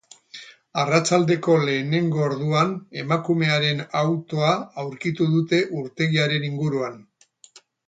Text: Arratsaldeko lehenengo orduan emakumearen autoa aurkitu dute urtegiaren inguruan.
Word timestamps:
Arratsaldeko 0.83 1.57
lehenengo 1.67 2.23
orduan 2.29 2.71
emakumearen 3.03 3.85
autoa 4.01 4.51
aurkitu 4.87 5.31
dute 5.37 5.63
urtegiaren 5.85 6.49
inguruan. 6.51 7.01